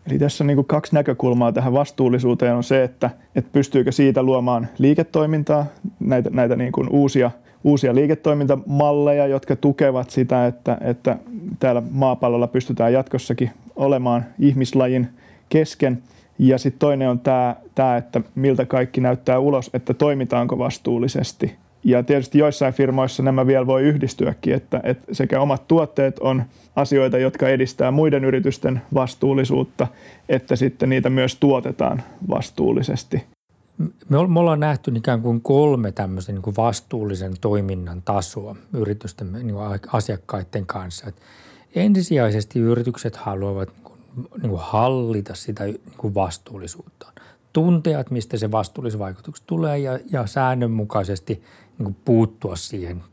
[0.08, 4.68] Eli tässä on niin kaksi näkökulmaa tähän vastuullisuuteen on se, että, että pystyykö siitä luomaan
[4.78, 5.66] liiketoimintaa,
[6.00, 7.32] näitä, näitä niin kuin uusia,
[7.64, 11.18] uusia liiketoimintamalleja, jotka tukevat sitä, että, että
[11.60, 15.08] täällä maapallolla pystytään jatkossakin olemaan ihmislajin
[15.50, 16.04] kesken.
[16.40, 17.20] Ja sitten toinen on
[17.76, 23.68] tämä, että miltä kaikki näyttää ulos, että toimitaanko vastuullisesti ja tietysti joissain firmoissa nämä vielä
[23.68, 26.44] voi yhdistyäkin, että, että sekä omat tuotteet on
[26.76, 29.88] asioita, jotka edistää muiden yritysten vastuullisuutta,
[30.30, 33.24] että sitten niitä myös tuotetaan vastuullisesti.
[34.10, 39.80] Me ollaan nähty ikään kuin kolme tämmöisen niin kuin vastuullisen toiminnan tasoa yritysten niin kuin
[39.94, 41.08] asiakkaiden kanssa.
[41.08, 41.16] Et
[41.76, 44.00] ensisijaisesti yritykset haluavat niin kuin,
[44.42, 47.12] niin kuin hallita sitä niin kuin vastuullisuutta.
[47.54, 51.42] Tuntea, että mistä se vastuullisuusvaikutukset tulee ja, ja säännönmukaisesti–
[51.80, 53.04] niin puuttua siihen,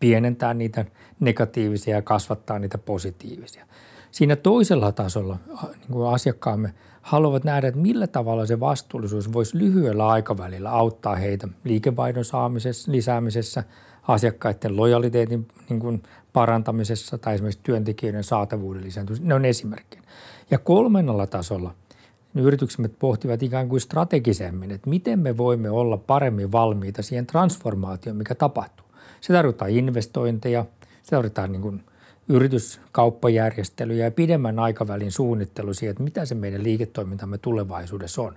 [0.00, 0.84] pienentää niitä
[1.20, 3.66] negatiivisia ja kasvattaa niitä positiivisia.
[4.10, 10.08] Siinä toisella tasolla niin kuin asiakkaamme haluavat nähdä, että millä tavalla se vastuullisuus voisi lyhyellä
[10.08, 13.64] aikavälillä auttaa heitä liikevaihdon saamisessa, lisäämisessä,
[14.08, 16.02] asiakkaiden lojaliteetin niin kuin
[16.32, 19.28] parantamisessa tai esimerkiksi työntekijöiden saatavuuden lisääntymisessä.
[19.28, 20.02] Ne on esimerkkejä.
[20.50, 21.74] Ja kolmannella tasolla–
[22.34, 28.16] niin yrityksemme pohtivat ikään kuin strategisemmin, että miten me voimme olla paremmin valmiita siihen transformaatioon,
[28.16, 28.86] mikä tapahtuu.
[29.20, 30.64] Se tarkoittaa investointeja,
[31.02, 31.84] se tarkoittaa niin kuin
[32.28, 38.34] yrityskauppajärjestelyjä ja pidemmän aikavälin suunnittelu siihen, että mitä se meidän liiketoimintamme tulevaisuudessa on.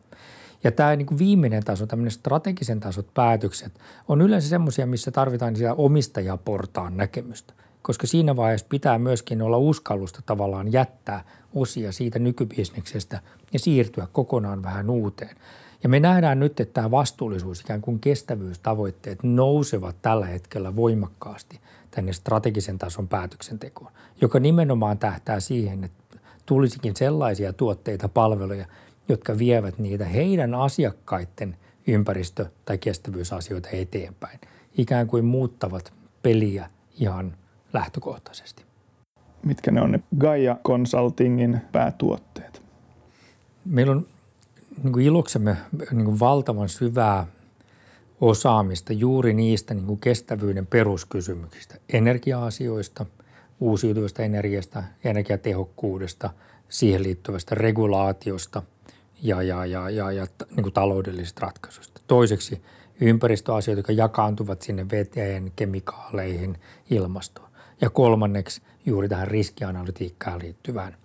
[0.64, 3.72] Ja tämä niin kuin viimeinen taso, tämmöinen strategisen tasot päätökset,
[4.08, 10.22] on yleensä semmoisia, missä tarvitaan sitä omistajaportaan näkemystä koska siinä vaiheessa pitää myöskin olla uskallusta
[10.26, 11.24] tavallaan jättää
[11.56, 13.20] osia siitä nykybisneksestä
[13.54, 15.36] ja siirtyä kokonaan vähän uuteen.
[15.84, 21.60] Ja me nähdään nyt, että tämä vastuullisuus, ikään kuin kestävyystavoitteet nousevat tällä hetkellä voimakkaasti
[21.92, 23.92] tänne strategisen tason päätöksentekoon,
[24.22, 28.66] joka nimenomaan tähtää siihen, että tulisikin sellaisia tuotteita, palveluja,
[29.10, 34.40] jotka vievät niitä heidän asiakkaiden ympäristö- tai kestävyysasioita eteenpäin.
[34.78, 37.34] Ikään kuin muuttavat peliä ihan
[37.74, 38.64] lähtökohtaisesti.
[39.46, 42.62] mitkä ne on ne Gaia Consultingin päätuotteet?
[43.66, 44.06] Meillä on
[44.84, 45.58] niin kuin iloksemme
[45.92, 47.28] niin kuin valtavan syvää
[48.22, 53.06] osaamista juuri niistä niin kuin kestävyyden peruskysymyksistä, energia-asioista,
[53.60, 56.30] uusiutuvasta energiasta, energiatehokkuudesta,
[56.70, 58.64] siihen liittyvästä regulaatiosta
[59.22, 62.02] ja, ja, ja, ja, ja niin kuin taloudellisista ratkaisuista.
[62.08, 62.62] Toiseksi
[63.02, 66.58] ympäristöasioita, jotka jakaantuvat sinne veteen, kemikaaleihin,
[66.90, 67.51] ilmastoon.
[67.82, 70.96] Ja kolmanneksi juuri tähän riskianalytiikkaan liittyvään.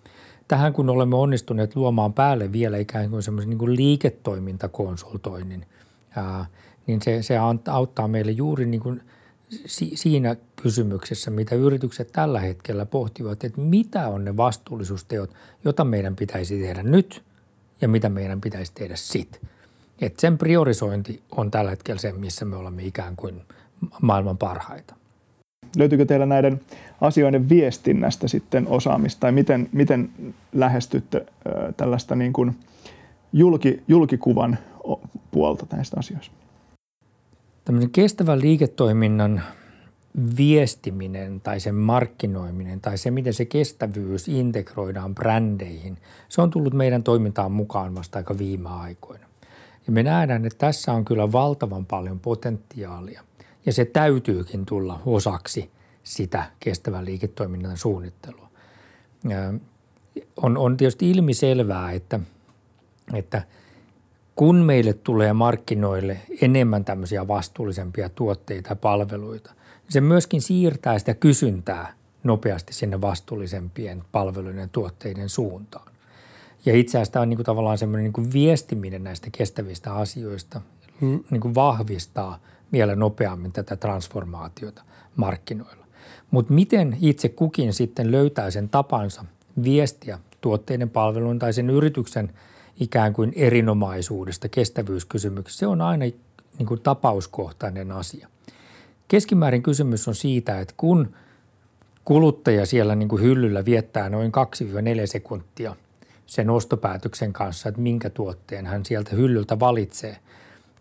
[0.49, 5.67] Tähän kun olemme onnistuneet luomaan päälle vielä ikään kuin semmoisen niin liiketoimintakonsultoinnin,
[6.87, 7.35] niin se, se
[7.71, 9.03] auttaa meille juuri niin kuin
[9.67, 15.35] si, siinä kysymyksessä, mitä yritykset tällä hetkellä pohtivat, että mitä on ne vastuullisuusteot,
[15.65, 17.23] jota meidän pitäisi tehdä nyt
[17.81, 19.41] ja mitä meidän pitäisi tehdä sitten.
[20.01, 23.43] Et sen priorisointi on tällä hetkellä se, missä me olemme ikään kuin
[24.03, 24.95] maailman parhaita.
[25.77, 26.61] Löytyykö teillä näiden
[27.01, 30.11] asioiden viestinnästä sitten osaamista tai miten, miten
[30.53, 31.27] lähestytte
[31.77, 32.57] tällaista niin kuin
[33.33, 34.59] julki, julkikuvan
[35.31, 36.35] puolta näistä asioista?
[37.65, 39.43] Tämmöisen kestävän liiketoiminnan
[40.37, 45.99] viestiminen tai sen markkinoiminen tai se, miten se kestävyys integroidaan brändeihin,
[46.29, 49.27] se on tullut meidän toimintaan mukaan vasta aika viime aikoina.
[49.87, 53.23] Ja me nähdään, että tässä on kyllä valtavan paljon potentiaalia
[53.67, 55.71] ja se täytyykin tulla osaksi
[56.03, 58.49] sitä kestävän liiketoiminnan suunnittelua.
[60.37, 62.21] On, on tietysti ilmiselvää, että,
[63.15, 63.43] että
[64.35, 69.51] kun meille tulee markkinoille enemmän tämmöisiä vastuullisempia tuotteita ja palveluita,
[69.83, 71.93] niin se myöskin siirtää sitä kysyntää
[72.25, 75.93] nopeasti sinne vastuullisempien palveluiden ja tuotteiden suuntaan.
[76.67, 80.61] Ja itse asiassa tämä on niin kuin tavallaan semmoinen niin kuin viestiminen näistä kestävistä asioista
[81.01, 82.39] niin kuin vahvistaa
[82.73, 84.83] vielä nopeammin tätä transformaatiota
[85.17, 85.87] markkinoilla.
[86.31, 89.25] Mutta miten itse kukin sitten löytää sen tapansa
[89.65, 92.33] viestiä tuotteiden, palvelun tai sen yrityksen
[92.81, 96.05] ikään kuin erinomaisuudesta, kestävyyskysymyksestä, se on aina
[96.59, 98.29] niin kuin tapauskohtainen asia.
[99.09, 101.15] Keskimäärin kysymys on siitä, että kun
[102.05, 104.33] kuluttaja siellä niin kuin hyllyllä viettää noin
[105.05, 105.77] 2-4 sekuntia–
[106.27, 110.17] sen ostopäätöksen kanssa, että minkä tuotteen hän sieltä hyllyltä valitsee,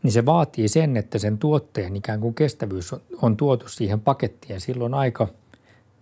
[0.05, 4.61] niin se vaatii sen, että sen tuotteen ikään kuin kestävyys on, on tuotu siihen pakettiin
[4.61, 5.27] silloin aika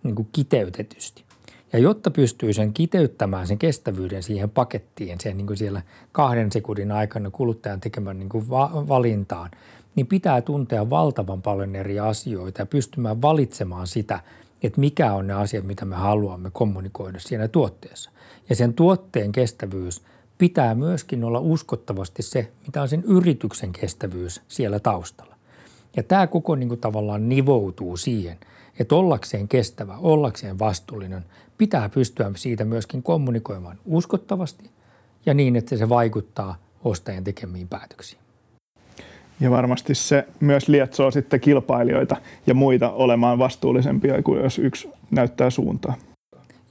[0.03, 1.23] niin kuin kiteytetysti.
[1.73, 6.91] Ja jotta pystyy sen kiteyttämään sen kestävyyden siihen pakettiin, sen niin kuin siellä kahden sekunnin
[6.91, 9.51] aikana kuluttajan tekemään niin kuin va- valintaan,
[9.95, 14.19] niin pitää tuntea valtavan paljon eri asioita ja pystymään valitsemaan sitä,
[14.63, 18.11] että mikä on ne asiat, mitä me haluamme kommunikoida siinä tuotteessa.
[18.49, 20.01] Ja sen tuotteen kestävyys
[20.43, 25.35] pitää myöskin olla uskottavasti se, mitä on sen yrityksen kestävyys siellä taustalla.
[25.95, 28.37] Ja tämä koko niin kuin tavallaan nivoutuu siihen,
[28.79, 31.25] että ollakseen kestävä, ollakseen vastuullinen,
[31.57, 34.69] pitää pystyä siitä myöskin kommunikoimaan uskottavasti
[35.25, 38.21] ja niin, että se vaikuttaa ostajan tekemiin päätöksiin.
[39.39, 45.49] Ja varmasti se myös lietsoo sitten kilpailijoita ja muita olemaan vastuullisempia kuin jos yksi näyttää
[45.49, 45.95] suuntaa.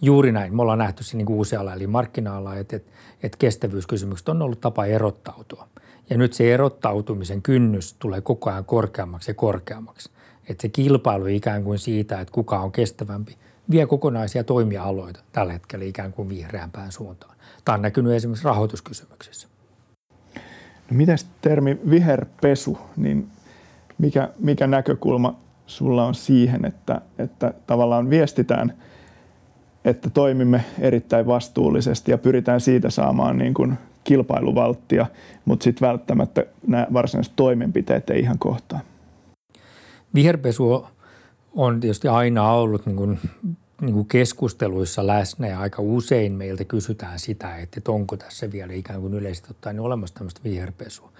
[0.05, 0.57] Juuri näin.
[0.57, 4.61] Me ollaan nähty se niin kuin usealla eli markkina että, että, että kestävyyskysymykset on ollut
[4.61, 5.69] tapa erottautua.
[6.11, 10.11] Ja nyt se erottautumisen kynnys tulee koko ajan korkeammaksi ja korkeammaksi.
[10.49, 13.37] Että se kilpailu ikään kuin siitä, että kuka on kestävämpi,
[13.71, 17.37] vie kokonaisia toimialoita tällä hetkellä ikään kuin vihreämpään suuntaan.
[17.65, 19.49] Tämä on näkynyt esimerkiksi rahoituskysymyksissä.
[20.91, 23.29] No miten termi viherpesu, niin
[23.99, 28.73] mikä, mikä näkökulma sulla on siihen, että, että tavallaan viestitään–
[29.85, 35.07] että toimimme erittäin vastuullisesti ja pyritään siitä saamaan niin kuin kilpailuvalttia,
[35.45, 38.81] mutta sitten välttämättä nämä varsinaiset toimenpiteet ei ihan kohtaa.
[40.15, 40.87] Viherpesu
[41.55, 43.19] on tietysti aina ollut niin kuin,
[43.81, 49.01] niin kuin keskusteluissa läsnä ja aika usein meiltä kysytään sitä, että onko tässä vielä ikään
[49.01, 51.13] kuin yleisesti ottaen olemassa tämmöistä viherpesua.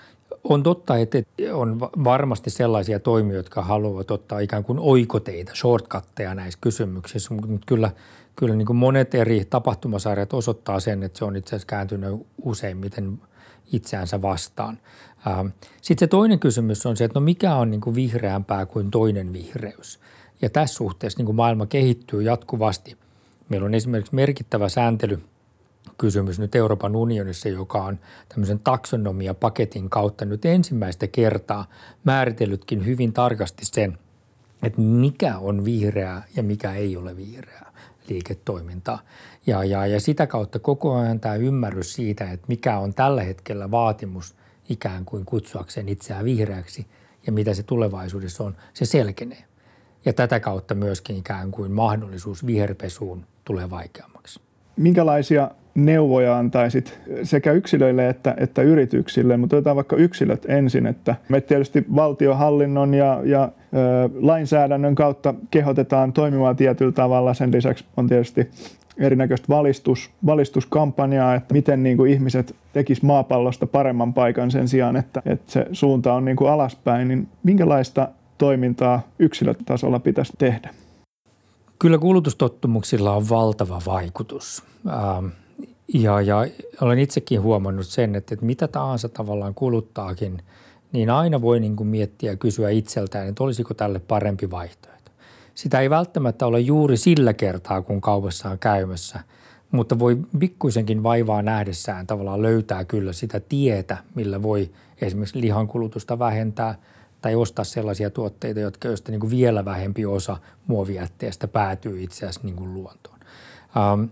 [0.45, 1.19] On totta, että
[1.53, 7.91] on varmasti sellaisia toimijoita, jotka haluavat ottaa ikään kuin oikoteita, shortcutteja näissä kysymyksissä, mutta kyllä–
[8.37, 13.21] kyllä niin kuin monet eri tapahtumasarjat osoittaa sen, että se on itse asiassa kääntynyt useimmiten
[13.73, 14.79] itseänsä vastaan.
[15.27, 15.47] Ähm,
[15.83, 19.33] Sitten se toinen kysymys on se, että no mikä on niin kuin vihreämpää kuin toinen
[19.33, 20.01] vihreys.
[20.43, 22.97] Ja tässä suhteessa niin kuin maailma kehittyy jatkuvasti.
[23.49, 25.19] Meillä on esimerkiksi merkittävä sääntely
[25.99, 31.67] kysymys nyt Euroopan unionissa, joka on tämmöisen taksonomia-paketin kautta nyt ensimmäistä kertaa
[32.05, 33.99] määritellytkin hyvin tarkasti sen,
[34.63, 37.73] että mikä on vihreää ja mikä ei ole vihreää
[38.09, 38.99] liiketoimintaa.
[39.47, 43.71] Ja, ja, ja sitä kautta koko ajan tämä ymmärrys siitä, että mikä on tällä hetkellä
[43.71, 44.35] vaatimus
[44.69, 46.87] ikään kuin kutsuakseen itseään vihreäksi
[47.27, 49.45] ja mitä se tulevaisuudessa on, se selkenee.
[50.05, 54.41] Ja tätä kautta myöskin ikään kuin mahdollisuus viherpesuun tulee vaikeammaksi.
[54.77, 61.41] Minkälaisia neuvoja antaisit sekä yksilöille että, että yrityksille, mutta otetaan vaikka yksilöt ensin, että me
[61.41, 63.49] tietysti valtiohallinnon ja, ja ö,
[64.21, 67.35] lainsäädännön kautta kehotetaan toimimaan tietyllä tavalla.
[67.35, 68.51] Sen lisäksi on tietysti
[68.99, 75.23] erinäköistä valistus, valistuskampanjaa, että miten niin kuin ihmiset tekis maapallosta paremman paikan sen sijaan, että,
[75.27, 78.09] että se suunta on niin kuin alaspäin, niin minkälaista
[78.39, 80.71] toimintaa yksilötasolla pitäisi tehdä?
[81.79, 84.63] Kyllä kulutustottumuksilla on valtava vaikutus.
[84.89, 85.27] Ähm,
[85.95, 86.47] ja, ja
[86.81, 90.43] olen itsekin huomannut sen, että, että mitä tahansa tavallaan kuluttaakin,
[90.93, 95.11] niin aina voi niin kuin miettiä ja kysyä itseltään, että olisiko tälle parempi vaihtoehto.
[95.55, 99.21] Sitä ei välttämättä ole juuri sillä kertaa, kun kaupassa on käymässä,
[99.71, 106.75] mutta voi pikkuisenkin vaivaa nähdessään tavallaan löytää kyllä sitä tietä, millä voi esimerkiksi lihankulutusta vähentää
[107.21, 112.41] tai ostaa sellaisia tuotteita, jotka joista niin kuin vielä vähempi osa muovijätteestä päätyy itse asiassa
[112.45, 113.19] niin kuin luontoon.
[113.93, 114.09] Um,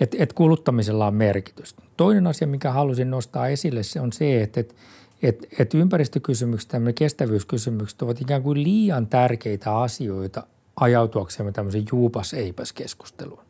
[0.00, 1.82] että et kuluttamisella on merkitystä.
[1.96, 4.76] Toinen asia, mikä halusin nostaa esille, se on se, että et,
[5.22, 13.44] et, et ympäristökysymykset ja kestävyyskysymykset ovat ikään kuin liian tärkeitä asioita ajautuaksemme tämmöisen juupas-eipäs-keskusteluun.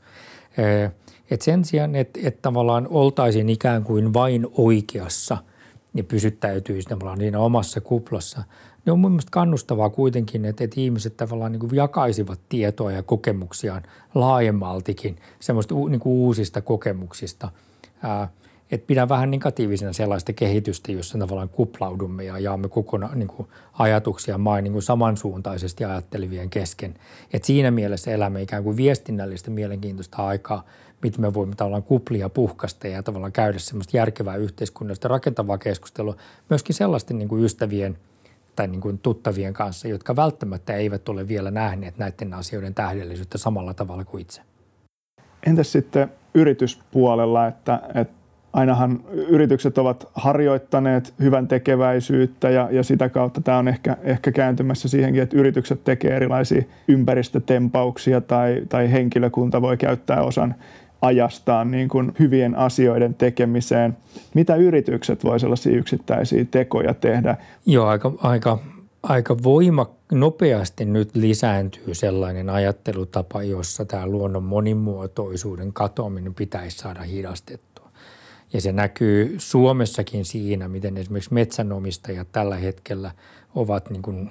[1.31, 5.39] Et sen sijaan, että et tavallaan oltaisiin ikään kuin vain oikeassa
[5.95, 8.43] ja pysyttäytyisi tavallaan siinä omassa kuplassa–
[8.85, 13.03] niin on mun mielestä kannustavaa kuitenkin, että, että ihmiset tavallaan niin kuin jakaisivat tietoa ja
[13.03, 13.83] kokemuksiaan
[14.15, 17.49] laajemmaltikin semmoista niin kuin uusista kokemuksista.
[18.03, 18.29] Ää,
[18.71, 24.39] että pidän vähän negatiivisena sellaista kehitystä, jossa tavallaan kuplaudumme ja jaamme kokonaan niin kuin ajatuksia
[24.39, 26.95] main niin kuin samansuuntaisesti ajattelevien kesken.
[27.33, 30.65] Et siinä mielessä elämme ikään kuin viestinnällistä mielenkiintoista aikaa,
[31.03, 36.17] miten me voimme tavallaan kuplia puhkasta ja tavallaan käydä semmoista järkevää yhteiskunnallista rakentavaa keskustelua
[36.51, 37.99] myöskin sellaisten niin kuin ystävien–
[38.61, 43.75] tai niin kuin tuttavien kanssa, jotka välttämättä eivät ole vielä nähneet näiden asioiden tähdellisyyttä samalla
[43.75, 44.43] tavalla kuin itse.
[45.47, 48.15] Entäs sitten yrityspuolella, että, että
[48.53, 54.89] ainahan yritykset ovat harjoittaneet hyvän tekeväisyyttä ja, ja sitä kautta tämä on ehkä, ehkä kääntymässä
[54.89, 60.55] siihenkin, että yritykset tekee erilaisia ympäristötempauksia tai, tai henkilökunta voi käyttää osan
[61.03, 63.97] ajastaan niin kuin hyvien asioiden tekemiseen.
[64.35, 67.37] Mitä yritykset voi sellaisia yksittäisiä tekoja tehdä?
[67.67, 68.59] Joo, aika, aika,
[69.03, 77.91] aika voima nopeasti nyt lisääntyy sellainen ajattelutapa, jossa tämä luonnon monimuotoisuuden katoaminen pitäisi saada hidastettua.
[78.53, 83.11] Ja se näkyy Suomessakin siinä, miten esimerkiksi metsänomistajat tällä hetkellä
[83.55, 84.31] ovat niin kuin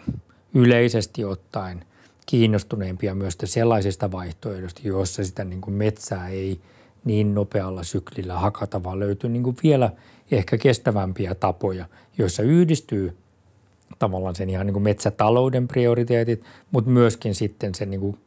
[0.54, 1.84] yleisesti ottaen–
[2.30, 6.62] kiinnostuneempia myös sellaisista vaihtoehdoista, joissa sitä niin kuin metsää ei
[7.06, 9.92] niin nopealla syklillä hakata, vaan löytyy niin kuin vielä
[10.32, 11.86] ehkä kestävämpiä tapoja,
[12.18, 13.18] joissa yhdistyy
[14.00, 18.18] tavallaan sen ihan niin kuin metsätalouden prioriteetit, mutta myöskin sitten sen niin kuin,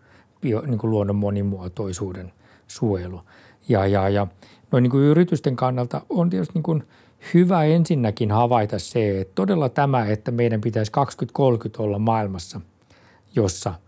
[0.41, 2.33] bio, niin kuin luonnon monimuotoisuuden
[2.69, 3.21] suojelu.
[3.69, 4.27] Ja, ja, ja
[4.73, 6.83] noin niin kuin yritysten kannalta on tietysti niin kuin
[7.35, 12.61] hyvä ensinnäkin havaita se, että todella tämä, että meidän pitäisi 2030 olla maailmassa,
[13.37, 13.75] jossa–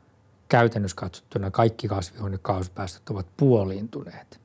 [0.54, 4.40] käytännössä katsottuna kaikki kasvihuonekaasupäästöt ovat puoliintuneet,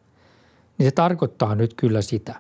[0.78, 2.36] niin se tarkoittaa nyt kyllä sitä,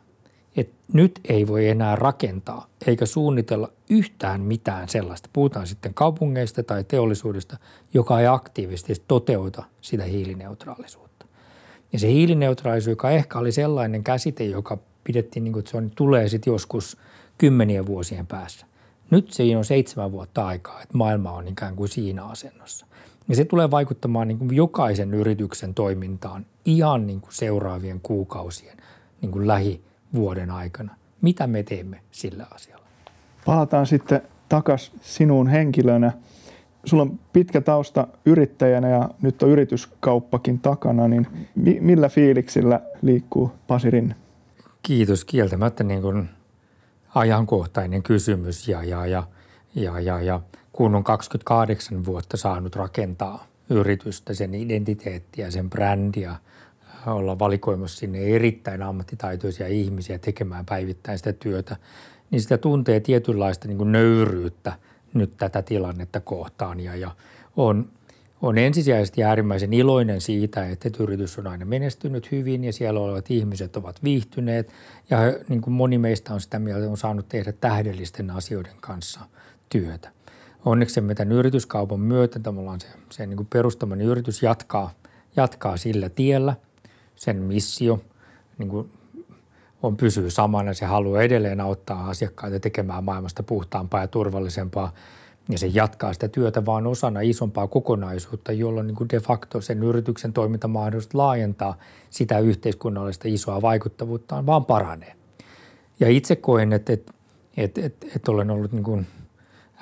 [0.57, 5.29] että nyt ei voi enää rakentaa eikä suunnitella yhtään mitään sellaista.
[5.33, 7.57] Puhutaan sitten kaupungeista tai teollisuudesta,
[7.93, 11.25] joka ei aktiivisesti toteuta sitä hiilineutraalisuutta.
[11.93, 15.91] Ja se hiilineutraalisuus, joka ehkä oli sellainen käsite, joka pidettiin niin kuin, että se on,
[15.95, 16.97] tulee sitten joskus
[17.37, 18.65] kymmenien vuosien päässä.
[19.11, 22.88] Nyt siinä on seitsemän vuotta aikaa, että maailma on ikään kuin siinä asennossa.
[23.29, 28.77] Ja se tulee vaikuttamaan niin kuin jokaisen yrityksen toimintaan ihan niin kuin seuraavien kuukausien
[29.21, 30.95] niin kuin lähivuoden aikana.
[31.21, 32.85] Mitä me teemme sillä asialla?
[33.45, 36.11] Palataan sitten takaisin sinuun henkilönä.
[36.85, 43.51] Sulla on pitkä tausta yrittäjänä ja nyt on yrityskauppakin takana, niin mi- millä fiiliksillä liikkuu
[43.67, 44.15] Pasi Rinne?
[44.83, 45.25] Kiitos.
[45.25, 46.29] Kieltämättä niin kuin
[47.15, 49.23] ajankohtainen kysymys ja, ja, ja,
[49.79, 56.35] ja, ja, ja kun on 28 vuotta saanut rakentaa yritystä, sen identiteettiä, sen brändiä,
[57.05, 61.77] olla valikoimassa sinne erittäin ammattitaitoisia ihmisiä tekemään päivittäin sitä työtä,
[62.31, 64.73] niin sitä tuntee tietynlaista niin kuin nöyryyttä
[65.13, 66.79] nyt tätä tilannetta kohtaan.
[66.79, 67.11] Ja, ja
[67.57, 67.89] on,
[68.41, 73.77] on ensisijaisesti äärimmäisen iloinen siitä, että yritys on aina menestynyt hyvin ja siellä olevat ihmiset
[73.77, 74.71] ovat viihtyneet.
[75.09, 75.17] Ja
[75.49, 79.19] niin kuin moni meistä on sitä mieltä, on saanut tehdä tähdellisten asioiden kanssa
[79.69, 80.09] työtä
[80.65, 84.91] onneksemme tämän yrityskaupan myötä tavallaan se, se niin kuin perustamani yritys jatkaa,
[85.35, 86.55] jatkaa sillä tiellä.
[87.15, 88.01] Sen missio
[88.57, 88.91] niin kuin
[89.83, 90.73] on pysyy samana.
[90.73, 94.93] Se haluaa edelleen auttaa asiakkaita tekemään maailmasta puhtaampaa ja turvallisempaa.
[95.49, 99.83] ja se jatkaa sitä työtä vaan osana isompaa kokonaisuutta, jolloin niin kuin de facto sen
[99.83, 101.77] yrityksen toimintamahdollisuus laajentaa
[102.09, 105.15] sitä yhteiskunnallista isoa vaikuttavuuttaan vaan paranee.
[105.99, 107.13] Ja itse koen, että, että,
[107.57, 109.07] että, että, että olen ollut niin kuin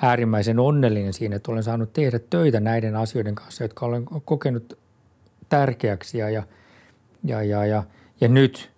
[0.02, 4.78] äärimmäisen onnellinen siinä, että olen saanut tehdä töitä näiden asioiden kanssa, jotka olen kokenut
[5.48, 6.42] tärkeäksi ja, ja,
[7.24, 7.82] ja, ja, ja,
[8.20, 8.70] ja nyt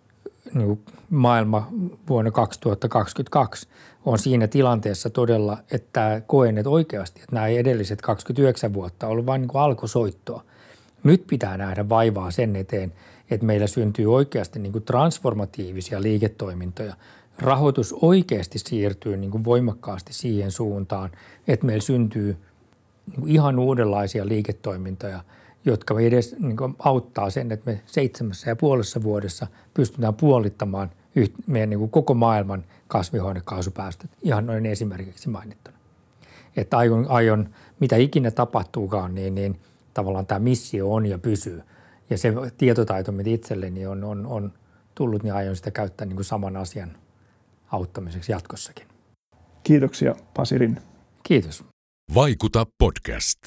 [0.54, 1.68] niin maailma
[2.08, 3.68] vuonna 2022
[4.04, 9.26] on siinä tilanteessa todella, että koen, että oikeasti, että nämä edelliset 29 vuotta on ollut
[9.26, 10.44] vain niin alkusoittoa.
[11.04, 12.92] Nyt pitää nähdä vaivaa sen eteen,
[13.30, 16.94] että meillä syntyy oikeasti niin kuin transformatiivisia liiketoimintoja.
[17.40, 21.10] Rahoitus oikeasti siirtyy niin kuin voimakkaasti siihen suuntaan,
[21.48, 22.36] että meillä syntyy
[23.06, 25.24] niin kuin ihan uudenlaisia liiketoimintoja,
[25.64, 30.90] jotka edes niin kuin auttaa sen, että me seitsemässä ja puolessa vuodessa pystytään puolittamaan
[31.46, 35.76] meidän niin kuin koko maailman kasvihuonekaasupäästöt, ihan noin esimerkiksi mainittuna.
[36.56, 37.48] Että aion, aion
[37.80, 39.60] mitä ikinä tapahtuukaan, niin, niin
[39.94, 41.62] tavallaan tämä missio on ja pysyy.
[42.10, 44.52] Ja se tietotaito, mitä itselleni on, on, on
[44.94, 46.90] tullut, niin aion sitä käyttää niin kuin saman asian
[47.72, 48.86] auttamiseksi jatkossakin.
[49.62, 50.80] Kiitoksia Pasirin.
[51.22, 51.64] Kiitos.
[52.14, 53.38] Vaikuta podcast.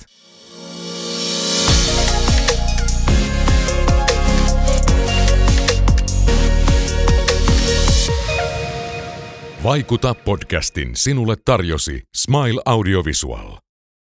[9.63, 13.62] Vaikuta podcastin sinulle tarjosi Smile Audiovisual.